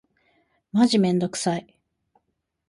[0.71, 1.79] マジめんどくさい。